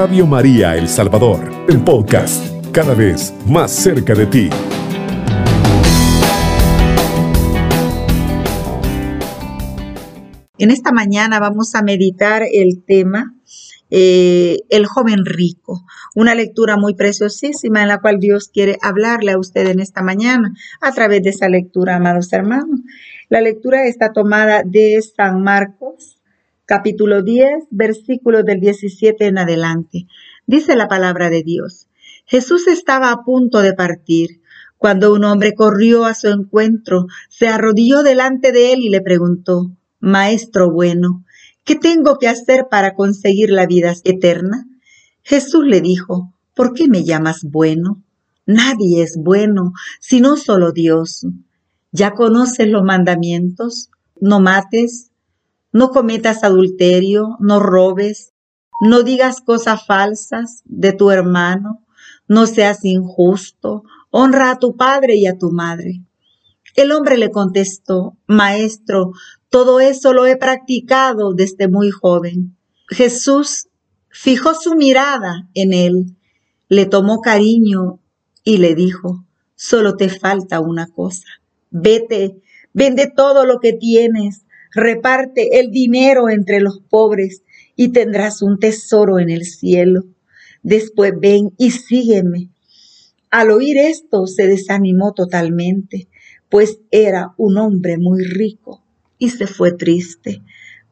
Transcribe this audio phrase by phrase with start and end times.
[0.00, 4.48] Radio María El Salvador, el podcast, cada vez más cerca de ti.
[10.56, 13.34] En esta mañana vamos a meditar el tema
[13.90, 15.84] eh, El joven rico,
[16.14, 20.54] una lectura muy preciosísima en la cual Dios quiere hablarle a usted en esta mañana
[20.80, 22.80] a través de esa lectura, amados hermanos.
[23.28, 26.19] La lectura está tomada de San Marcos,
[26.70, 30.06] capítulo 10, versículos del 17 en adelante.
[30.46, 31.88] Dice la palabra de Dios.
[32.26, 34.40] Jesús estaba a punto de partir
[34.78, 39.72] cuando un hombre corrió a su encuentro, se arrodilló delante de él y le preguntó,
[39.98, 41.24] Maestro bueno,
[41.64, 44.68] ¿qué tengo que hacer para conseguir la vida eterna?
[45.24, 48.00] Jesús le dijo, ¿por qué me llamas bueno?
[48.46, 51.26] Nadie es bueno, sino solo Dios.
[51.90, 53.90] ¿Ya conoces los mandamientos?
[54.20, 55.09] No mates,
[55.72, 58.32] no cometas adulterio, no robes,
[58.80, 61.84] no digas cosas falsas de tu hermano,
[62.26, 66.02] no seas injusto, honra a tu padre y a tu madre.
[66.76, 69.12] El hombre le contestó, Maestro,
[69.48, 72.56] todo eso lo he practicado desde muy joven.
[72.88, 73.68] Jesús
[74.08, 76.16] fijó su mirada en él,
[76.68, 78.00] le tomó cariño
[78.44, 79.24] y le dijo,
[79.56, 81.26] solo te falta una cosa.
[81.70, 82.40] Vete,
[82.72, 87.42] vende todo lo que tienes reparte el dinero entre los pobres
[87.76, 90.04] y tendrás un tesoro en el cielo.
[90.62, 92.50] Después ven y sígueme.
[93.30, 96.08] Al oír esto se desanimó totalmente,
[96.48, 98.82] pues era un hombre muy rico
[99.18, 100.42] y se fue triste.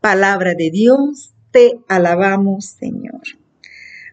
[0.00, 3.22] Palabra de Dios, te alabamos, Señor.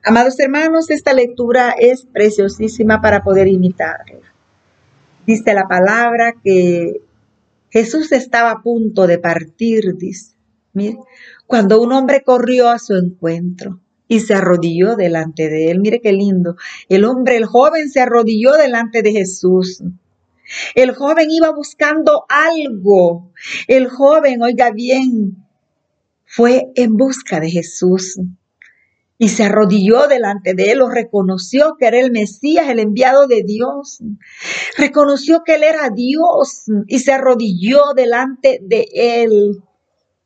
[0.03, 4.19] Amados hermanos, esta lectura es preciosísima para poder imitarla.
[5.25, 7.01] Dice la palabra que
[7.75, 10.37] Jesús estaba a punto de partir, dice.
[10.71, 10.97] Mire,
[11.45, 15.81] cuando un hombre corrió a su encuentro y se arrodilló delante de él.
[15.81, 16.55] Mire qué lindo.
[16.87, 19.83] El hombre, el joven se arrodilló delante de Jesús.
[20.73, 23.33] El joven iba buscando algo.
[23.67, 25.45] El joven, oiga bien,
[26.23, 28.21] fue en busca de Jesús
[29.17, 33.43] y se arrodilló delante de él, lo reconoció que era el Mesías, el enviado de
[33.43, 33.99] Dios.
[34.77, 39.63] Reconoció que él era Dios y se arrodilló delante de él.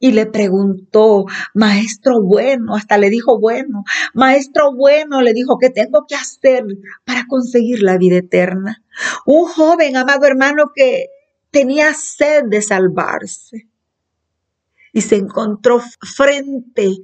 [0.01, 3.83] Y le preguntó, maestro bueno, hasta le dijo bueno,
[4.13, 6.63] maestro bueno, le dijo, ¿qué tengo que hacer
[7.03, 8.81] para conseguir la vida eterna?
[9.25, 11.07] Un joven, amado hermano, que
[11.51, 13.67] tenía sed de salvarse
[14.93, 15.81] y se encontró
[16.15, 16.97] frente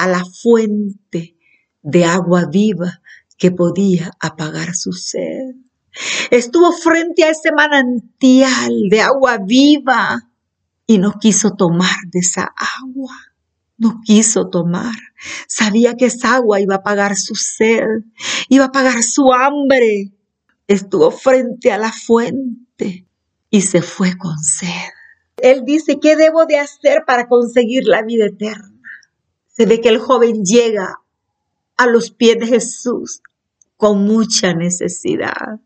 [0.00, 1.36] a la fuente
[1.82, 3.02] de agua viva
[3.36, 5.56] que podía apagar su sed.
[6.30, 10.30] Estuvo frente a ese manantial de agua viva
[10.86, 12.50] y no quiso tomar de esa
[12.82, 13.14] agua.
[13.76, 14.94] No quiso tomar.
[15.46, 17.84] Sabía que esa agua iba a apagar su sed,
[18.48, 20.12] iba a apagar su hambre.
[20.66, 23.06] Estuvo frente a la fuente
[23.50, 24.90] y se fue con sed.
[25.36, 28.69] Él dice, ¿qué debo de hacer para conseguir la vida eterna?
[29.50, 31.00] Se ve que el joven llega
[31.76, 33.20] a los pies de Jesús
[33.76, 35.60] con mucha necesidad.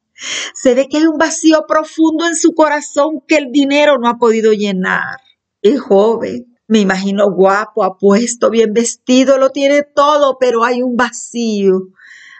[0.54, 4.18] Se ve que hay un vacío profundo en su corazón que el dinero no ha
[4.18, 5.18] podido llenar.
[5.60, 11.88] El joven, me imagino guapo, apuesto, bien vestido, lo tiene todo, pero hay un vacío.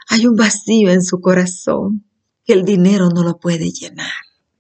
[0.09, 2.04] Hay un vacío en su corazón
[2.44, 4.12] que el dinero no lo puede llenar.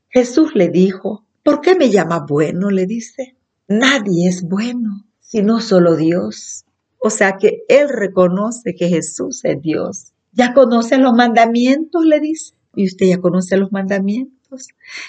[0.08, 2.70] Jesús le dijo, ¿por qué me llama bueno?
[2.70, 3.36] Le dice,
[3.68, 6.63] nadie es bueno, sino solo Dios.
[7.06, 10.14] O sea que él reconoce que Jesús es Dios.
[10.32, 12.54] Ya conoce los mandamientos, le dice.
[12.74, 14.68] Y usted ya conoce los mandamientos.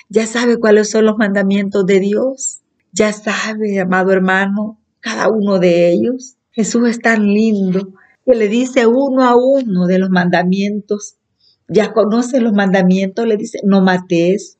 [0.10, 2.60] Ya sabe cuáles son los mandamientos de Dios.
[2.92, 6.36] Ya sabe, amado hermano, cada uno de ellos.
[6.52, 7.94] Jesús es tan lindo
[8.26, 11.16] que le dice uno a uno de los mandamientos.
[11.70, 14.58] Ya conoce los mandamientos, le dice, no mates,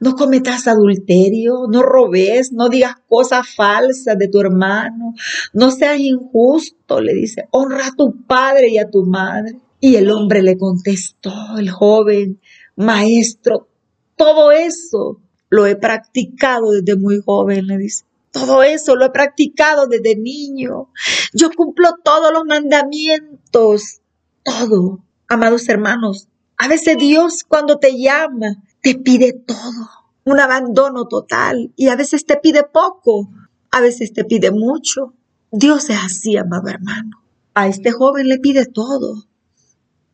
[0.00, 5.14] no cometas adulterio, no robes, no digas cosas falsas de tu hermano,
[5.52, 9.58] no seas injusto, le dice, honra a tu padre y a tu madre.
[9.80, 12.40] Y el hombre le contestó, el joven,
[12.76, 13.68] maestro,
[14.16, 15.20] todo eso
[15.50, 18.04] lo he practicado desde muy joven, le dice.
[18.30, 20.88] Todo eso lo he practicado desde niño.
[21.32, 24.00] Yo cumplo todos los mandamientos,
[24.42, 25.04] todo.
[25.28, 26.26] Amados hermanos,
[26.56, 29.88] a veces Dios cuando te llama te pide todo,
[30.24, 33.30] un abandono total y a veces te pide poco,
[33.70, 35.14] a veces te pide mucho.
[35.50, 37.22] Dios es así, amado hermano.
[37.54, 39.24] A este joven le pide todo,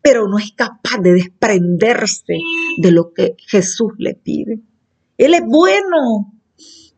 [0.02, 2.34] pero no es capaz de desprenderse
[2.78, 4.60] de lo que Jesús le pide.
[5.18, 6.32] Él es bueno.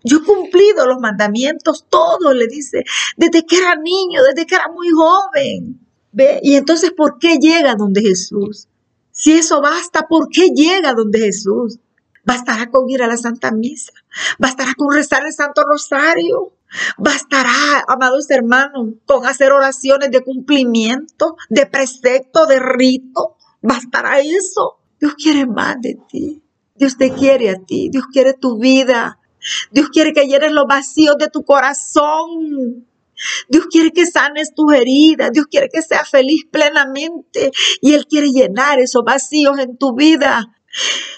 [0.04, 2.84] Yo he cumplido los mandamientos, todo, le dice,
[3.16, 5.80] desde que era niño, desde que era muy joven.
[6.10, 6.38] ¿Ve?
[6.42, 8.69] Y entonces, ¿por qué llega donde Jesús?
[9.12, 11.78] Si eso basta, ¿por qué llega donde Jesús?
[12.24, 13.92] Bastará con ir a la Santa Misa,
[14.38, 16.54] bastará con rezar el Santo Rosario,
[16.96, 24.78] bastará, amados hermanos, con hacer oraciones de cumplimiento, de precepto, de rito, bastará eso.
[25.00, 26.42] Dios quiere más de ti,
[26.74, 29.18] Dios te quiere a ti, Dios quiere tu vida,
[29.72, 32.86] Dios quiere que llenes los vacíos de tu corazón.
[33.48, 38.30] Dios quiere que sanes tus heridas, Dios quiere que seas feliz plenamente y Él quiere
[38.30, 40.56] llenar esos vacíos en tu vida.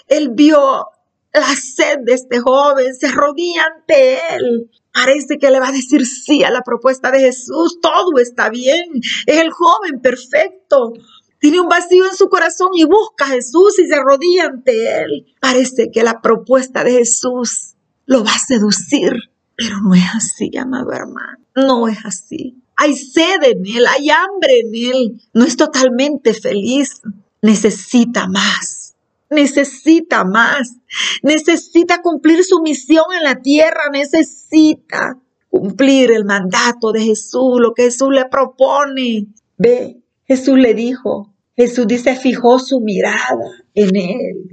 [0.07, 0.87] Él vio
[1.33, 4.71] la sed de este joven, se arrodilla ante Él.
[4.93, 8.85] Parece que le va a decir sí a la propuesta de Jesús, todo está bien,
[9.25, 10.93] es el joven perfecto.
[11.39, 15.25] Tiene un vacío en su corazón y busca a Jesús y se arrodilla ante Él.
[15.41, 17.75] Parece que la propuesta de Jesús
[18.05, 19.13] lo va a seducir,
[19.55, 21.44] pero no es así, amado hermano.
[21.55, 22.61] No es así.
[22.75, 25.21] Hay sed en él, hay hambre en él.
[25.33, 27.01] No es totalmente feliz.
[27.41, 28.95] Necesita más.
[29.29, 30.75] Necesita más.
[31.23, 33.89] Necesita cumplir su misión en la tierra.
[33.91, 35.19] Necesita
[35.49, 39.27] cumplir el mandato de Jesús, lo que Jesús le propone.
[39.57, 44.49] Ve, Jesús le dijo, Jesús dice, fijó su mirada en él,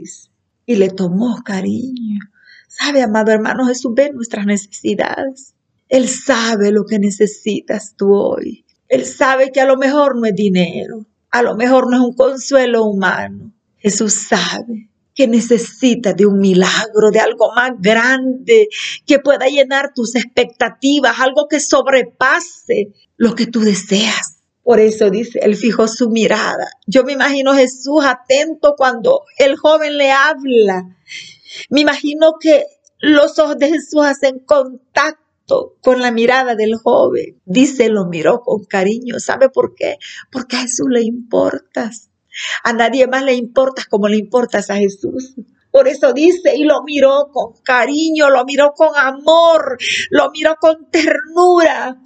[0.65, 2.21] y le tomó cariño.
[2.69, 5.52] Sabe, amado hermano, Jesús ve nuestras necesidades.
[5.93, 8.65] Él sabe lo que necesitas tú hoy.
[8.89, 12.15] Él sabe que a lo mejor no es dinero, a lo mejor no es un
[12.15, 13.53] consuelo humano.
[13.77, 18.69] Jesús sabe que necesitas de un milagro, de algo más grande,
[19.07, 24.39] que pueda llenar tus expectativas, algo que sobrepase lo que tú deseas.
[24.63, 26.71] Por eso dice, él fijó su mirada.
[26.87, 30.97] Yo me imagino Jesús atento cuando el joven le habla.
[31.69, 32.65] Me imagino que
[32.99, 35.22] los ojos de Jesús hacen contacto
[35.81, 37.41] con la mirada del joven.
[37.45, 39.19] Dice, lo miró con cariño.
[39.19, 39.99] ¿Sabe por qué?
[40.31, 42.11] Porque a Jesús le importas.
[42.65, 45.35] A nadie más le importas como le importas a Jesús.
[45.71, 49.79] Por eso dice, y lo miró con cariño, lo miró con amor,
[50.11, 51.99] lo miró con ternura.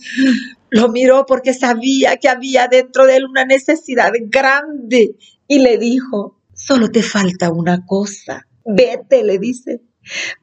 [0.71, 5.17] Lo miró porque sabía que había dentro de él una necesidad grande
[5.49, 8.47] y le dijo, solo te falta una cosa.
[8.65, 9.81] Vete, le dice,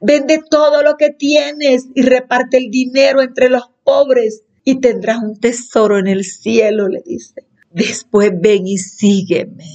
[0.00, 5.38] Vende todo lo que tienes y reparte el dinero entre los pobres y tendrás un
[5.38, 7.46] tesoro en el cielo, le dice.
[7.70, 9.66] Después ven y sígueme.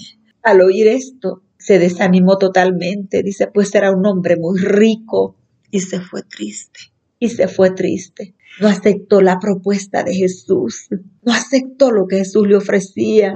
[0.42, 3.24] Al oír esto, se desanimó totalmente.
[3.24, 5.36] Dice, pues era un hombre muy rico
[5.70, 6.80] y se fue triste.
[7.20, 10.88] Y se fue triste no aceptó la propuesta de Jesús,
[11.24, 13.34] no aceptó lo que Jesús le ofrecía,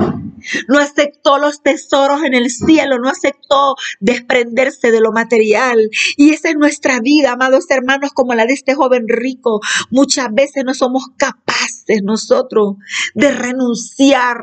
[0.67, 5.89] no aceptó los tesoros en el cielo, no aceptó desprenderse de lo material.
[6.17, 9.61] Y esa es nuestra vida, amados hermanos, como la de este joven rico.
[9.89, 12.75] Muchas veces no somos capaces nosotros
[13.15, 14.37] de renunciar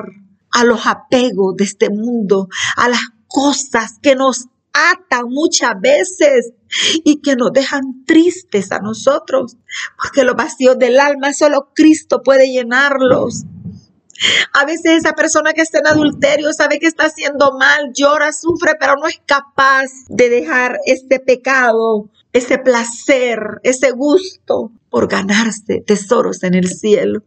[0.52, 6.52] a los apegos de este mundo, a las cosas que nos atan muchas veces
[7.04, 9.56] y que nos dejan tristes a nosotros,
[10.00, 13.44] porque los vacíos del alma solo Cristo puede llenarlos.
[14.52, 18.74] A veces esa persona que está en adulterio sabe que está haciendo mal, llora, sufre,
[18.78, 26.42] pero no es capaz de dejar este pecado, ese placer, ese gusto por ganarse tesoros
[26.42, 27.22] en el cielo.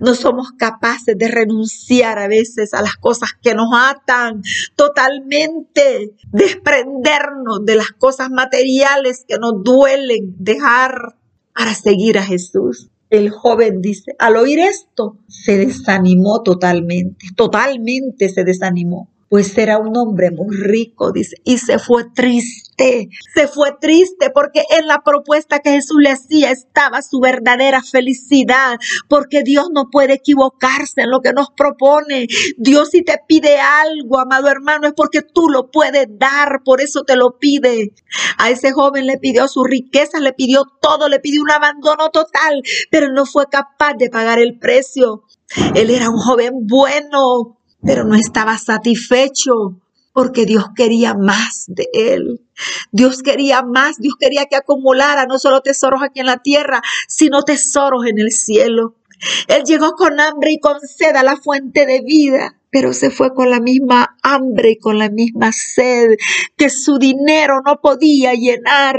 [0.00, 4.42] No somos capaces de renunciar a veces a las cosas que nos atan
[4.76, 11.16] totalmente, desprendernos de las cosas materiales que nos duelen, dejar
[11.54, 12.90] para seguir a Jesús.
[13.10, 19.96] El joven dice, al oír esto, se desanimó totalmente, totalmente se desanimó pues era un
[19.96, 22.69] hombre muy rico, dice, y se fue triste,
[23.34, 28.78] se fue triste porque en la propuesta que Jesús le hacía estaba su verdadera felicidad,
[29.08, 32.26] porque Dios no puede equivocarse en lo que nos propone.
[32.56, 37.02] Dios si te pide algo, amado hermano, es porque tú lo puedes dar, por eso
[37.02, 37.92] te lo pide.
[38.38, 42.62] A ese joven le pidió su riqueza, le pidió todo, le pidió un abandono total,
[42.90, 45.24] pero no fue capaz de pagar el precio.
[45.74, 49.80] Él era un joven bueno, pero no estaba satisfecho
[50.12, 52.40] porque Dios quería más de él.
[52.92, 57.42] Dios quería más, Dios quería que acumulara no solo tesoros aquí en la tierra, sino
[57.42, 58.96] tesoros en el cielo.
[59.48, 63.34] Él llegó con hambre y con sed a la fuente de vida, pero se fue
[63.34, 66.16] con la misma hambre y con la misma sed
[66.56, 68.98] que su dinero no podía llenar.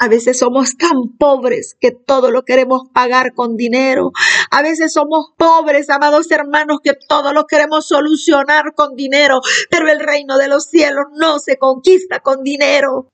[0.00, 4.12] A veces somos tan pobres que todo lo queremos pagar con dinero.
[4.50, 9.40] A veces somos pobres, amados hermanos, que todo lo queremos solucionar con dinero.
[9.70, 13.08] Pero el reino de los cielos no se conquista con dinero.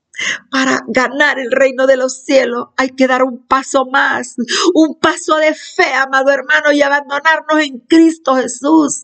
[0.49, 4.35] Para ganar el reino de los cielos hay que dar un paso más,
[4.73, 9.03] un paso de fe, amado hermano, y abandonarnos en Cristo Jesús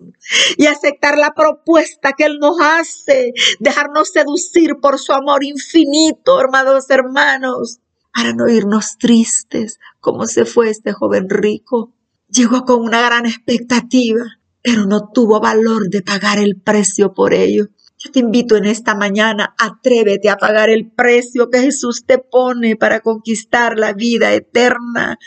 [0.58, 6.90] y aceptar la propuesta que Él nos hace, dejarnos seducir por su amor infinito, hermanos
[6.90, 7.80] hermanos,
[8.14, 11.94] para no irnos tristes como se fue este joven rico.
[12.32, 14.22] Llegó con una gran expectativa,
[14.62, 17.68] pero no tuvo valor de pagar el precio por ello.
[17.98, 22.78] Yo te invito en esta mañana, atrévete a pagar el precio que Jesús te pone
[22.78, 25.20] para conquistar la vida eterna,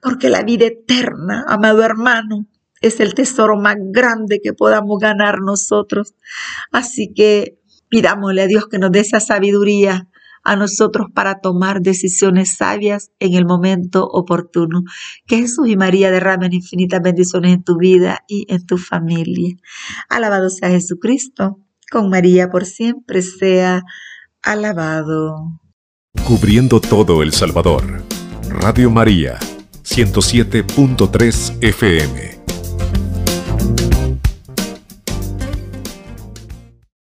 [0.00, 2.46] porque la vida eterna, amado hermano,
[2.80, 6.14] es el tesoro más grande que podamos ganar nosotros.
[6.72, 10.08] Así que pidámosle a Dios que nos dé esa sabiduría
[10.50, 14.82] a nosotros para tomar decisiones sabias en el momento oportuno.
[15.24, 19.54] Que Jesús y María derramen infinitas bendiciones en tu vida y en tu familia.
[20.08, 23.84] Alabado sea Jesucristo con María por siempre sea
[24.42, 25.36] alabado.
[26.26, 28.02] Cubriendo todo El Salvador.
[28.48, 29.38] Radio María,
[29.84, 32.39] 107.3 FM.